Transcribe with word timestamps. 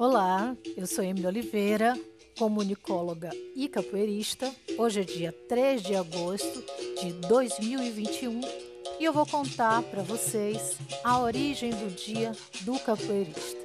Olá, 0.00 0.56
eu 0.78 0.86
sou 0.86 1.04
Emily 1.04 1.26
Oliveira, 1.26 1.92
comunicóloga 2.38 3.28
e 3.54 3.68
capoeirista. 3.68 4.50
Hoje 4.78 5.02
é 5.02 5.04
dia 5.04 5.30
3 5.46 5.82
de 5.82 5.94
agosto 5.94 6.64
de 7.02 7.12
2021 7.28 8.40
e 8.98 9.04
eu 9.04 9.12
vou 9.12 9.26
contar 9.26 9.82
para 9.82 10.02
vocês 10.02 10.78
a 11.04 11.20
origem 11.20 11.68
do 11.68 11.94
Dia 11.94 12.32
do 12.62 12.78
Capoeirista. 12.78 13.60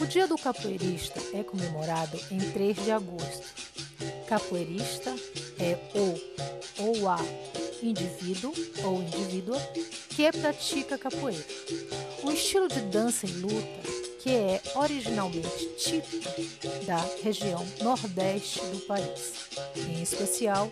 O 0.00 0.06
Dia 0.06 0.26
do 0.26 0.36
Capoeirista 0.36 1.20
é 1.32 1.44
comemorado 1.44 2.18
em 2.28 2.40
3 2.40 2.82
de 2.82 2.90
agosto. 2.90 3.46
Capoeirista 4.26 5.14
é 5.60 5.78
o 5.96 6.82
ou 6.82 7.08
a 7.08 7.18
indivíduo 7.80 8.52
ou 8.84 9.02
indivídua 9.02 9.60
que 10.16 10.32
pratica 10.32 10.98
capoeira. 10.98 11.46
Um 12.24 12.32
estilo 12.32 12.66
de 12.66 12.80
dança 12.80 13.24
e 13.24 13.30
luta 13.34 14.07
que 14.18 14.30
é 14.30 14.60
originalmente 14.74 15.68
típico 15.76 16.28
da 16.86 16.98
região 17.22 17.64
nordeste 17.82 18.60
do 18.66 18.80
país, 18.80 19.48
em 19.76 20.02
especial 20.02 20.70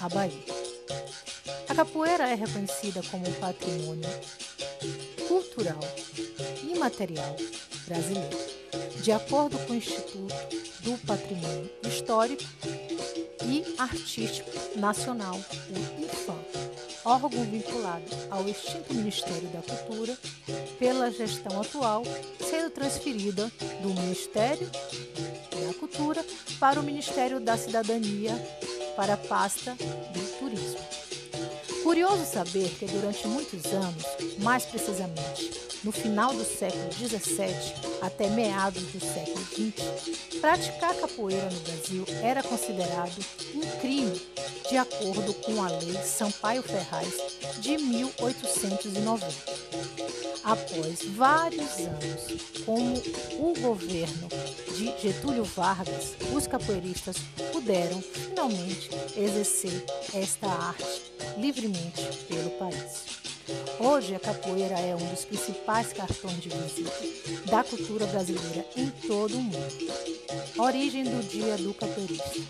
a 0.00 0.08
Bahia. 0.08 0.66
A 1.68 1.74
capoeira 1.74 2.28
é 2.28 2.34
reconhecida 2.34 3.02
como 3.10 3.28
um 3.28 3.32
patrimônio 3.34 4.08
cultural 5.28 5.80
e 6.62 6.78
material 6.78 7.36
brasileiro, 7.86 8.38
de 9.02 9.12
acordo 9.12 9.58
com 9.66 9.72
o 9.72 9.76
Instituto 9.76 10.34
do 10.80 10.96
Patrimônio 11.06 11.70
Histórico 11.86 12.44
e 13.44 13.64
Artístico 13.78 14.50
Nacional, 14.78 15.34
o 15.36 16.02
IFAM, 16.02 16.44
órgão 17.06 17.44
vinculado 17.44 18.04
ao 18.28 18.48
extinto 18.48 18.92
Ministério 18.92 19.48
da 19.48 19.62
Cultura 19.62 20.18
pela 20.78 21.10
gestão 21.10 21.60
atual, 21.60 22.02
sendo 22.40 22.68
transferida 22.70 23.50
do 23.80 23.88
Ministério 23.90 24.68
da 24.68 25.74
Cultura 25.78 26.24
para 26.58 26.80
o 26.80 26.82
Ministério 26.82 27.38
da 27.38 27.56
Cidadania 27.56 28.32
para 28.96 29.14
a 29.14 29.16
pasta 29.16 29.74
do 29.74 30.38
Turismo. 30.38 30.80
Curioso 31.84 32.24
saber 32.24 32.68
que 32.70 32.86
durante 32.86 33.28
muitos 33.28 33.64
anos, 33.66 34.04
mais 34.40 34.64
precisamente 34.64 35.66
no 35.84 35.92
final 35.92 36.34
do 36.34 36.44
século 36.44 36.92
XVII 36.92 37.96
até 38.02 38.28
meados 38.28 38.82
do 38.82 38.98
século 38.98 39.44
XX, 39.44 40.40
praticar 40.40 40.96
capoeira 40.96 41.48
no 41.48 41.60
Brasil 41.60 42.04
era 42.24 42.42
considerado 42.42 43.16
um 43.54 43.60
crime, 43.80 44.20
de 44.68 44.76
acordo 44.76 45.32
com 45.34 45.62
a 45.62 45.68
Lei 45.68 45.96
Sampaio 46.04 46.62
Ferraz 46.62 47.14
de 47.60 47.78
1890. 47.78 49.26
Após 50.42 51.04
vários 51.16 51.78
anos, 51.78 52.62
como 52.64 52.94
o 53.38 53.54
governo 53.60 54.28
de 54.76 54.92
Getúlio 55.00 55.44
Vargas, 55.44 56.14
os 56.32 56.46
capoeiristas 56.46 57.16
puderam 57.52 58.00
finalmente 58.00 58.90
exercer 59.16 59.84
esta 60.14 60.48
arte 60.48 61.12
livremente 61.38 62.02
pelo 62.28 62.50
país. 62.50 63.15
Hoje, 63.78 64.14
a 64.14 64.20
capoeira 64.20 64.74
é 64.78 64.96
um 64.96 65.06
dos 65.10 65.26
principais 65.26 65.92
cartões 65.92 66.40
de 66.40 66.48
visita 66.48 66.90
da 67.50 67.62
cultura 67.62 68.06
brasileira 68.06 68.64
em 68.74 68.88
todo 69.06 69.36
o 69.36 69.42
mundo. 69.42 69.66
Origem 70.56 71.04
do 71.04 71.22
Dia 71.28 71.58
do 71.58 71.74
Capoeirista. 71.74 72.40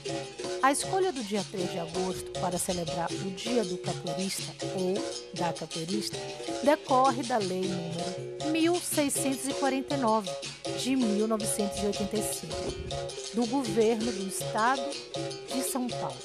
A 0.63 0.71
escolha 0.71 1.13
do 1.13 1.23
dia 1.25 1.45
3 1.51 1.73
de 1.73 1.79
agosto 1.81 2.31
para 2.41 2.59
celebrar 2.59 3.11
o 3.11 3.31
Dia 3.33 3.65
do 3.65 3.77
Capoeirista 3.79 4.55
ou 4.77 4.95
da 5.35 5.53
Capoeirista 5.53 6.17
decorre 6.63 7.25
da 7.25 7.39
Lei 7.39 7.63
número 7.63 8.53
1649 8.53 10.31
de 10.79 10.95
1985 10.95 12.55
do 13.35 13.47
Governo 13.47 14.13
do 14.13 14.29
Estado 14.29 14.83
de 15.53 15.63
São 15.63 15.89
Paulo, 15.89 16.17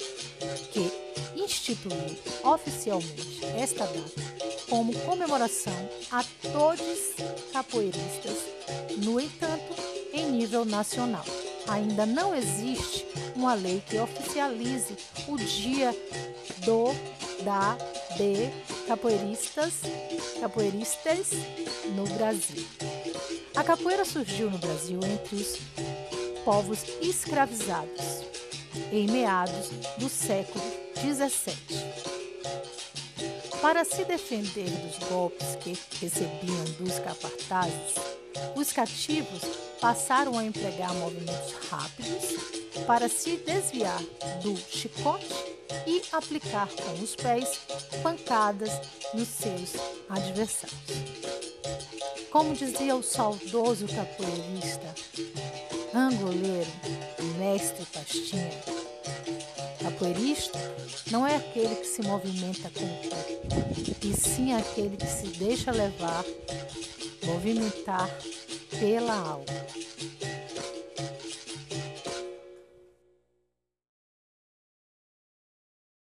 que 0.72 0.90
instituiu 1.36 2.16
oficialmente 2.44 3.44
esta 3.56 3.84
data 3.84 4.51
como 4.72 4.98
comemoração 5.00 5.74
a 6.10 6.24
todos 6.50 7.12
capoeiristas. 7.52 8.38
No 9.04 9.20
entanto, 9.20 9.76
em 10.14 10.30
nível 10.30 10.64
nacional, 10.64 11.26
ainda 11.68 12.06
não 12.06 12.34
existe 12.34 13.06
uma 13.36 13.52
lei 13.52 13.82
que 13.86 13.98
oficialize 13.98 14.96
o 15.28 15.36
dia 15.36 15.94
do, 16.64 16.86
da, 17.44 17.76
de 18.16 18.48
capoeiristas, 18.88 19.74
capoeiristas 20.40 21.32
no 21.94 22.04
Brasil. 22.14 22.66
A 23.54 23.62
capoeira 23.62 24.06
surgiu 24.06 24.50
no 24.50 24.56
Brasil 24.56 24.98
entre 25.04 25.36
os 25.36 25.58
povos 26.46 26.78
escravizados 27.02 28.22
em 28.90 29.06
meados 29.06 29.68
do 29.98 30.08
século 30.08 30.64
XVII. 30.96 32.11
Para 33.62 33.84
se 33.84 34.04
defender 34.04 34.68
dos 34.68 34.98
golpes 35.08 35.54
que 35.60 35.78
recebiam 36.00 36.64
dos 36.80 36.98
capatazes, 36.98 37.94
os 38.56 38.72
cativos 38.72 39.40
passaram 39.80 40.36
a 40.36 40.44
empregar 40.44 40.92
movimentos 40.94 41.54
rápidos 41.70 42.24
para 42.88 43.08
se 43.08 43.36
desviar 43.36 44.02
do 44.42 44.56
chicote 44.56 45.32
e 45.86 46.02
aplicar 46.10 46.68
com 46.70 47.04
os 47.04 47.14
pés 47.14 47.60
pancadas 48.02 48.80
nos 49.14 49.28
seus 49.28 49.74
adversários. 50.08 50.80
Como 52.32 52.54
dizia 52.54 52.96
o 52.96 53.02
saudoso 53.02 53.86
capoeirista, 53.86 54.92
angoleiro, 55.94 56.70
mestre 57.38 57.86
Pastinha, 57.86 58.50
Capoeirista 60.02 60.58
não 61.12 61.24
é 61.24 61.36
aquele 61.36 61.76
que 61.76 61.86
se 61.86 62.02
movimenta 62.02 62.68
com 62.70 62.84
o 62.84 63.08
corpo, 63.08 63.96
e 64.02 64.12
sim 64.12 64.52
aquele 64.52 64.96
que 64.96 65.06
se 65.06 65.28
deixa 65.38 65.70
levar, 65.70 66.24
movimentar 67.24 68.10
pela 68.80 69.14
alma. 69.14 69.61